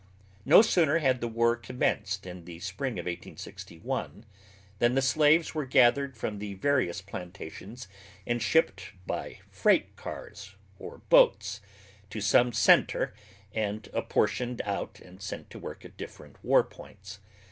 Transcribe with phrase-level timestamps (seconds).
[0.45, 4.25] No sooner had the war commenced in the spring of 1861,
[4.79, 7.87] than the slaves were gathered from the various plantations,
[8.25, 11.61] and shipped by freight cars, or boats,
[12.09, 13.13] to some centre,
[13.53, 17.19] and apportioned out and sent to work at different war points.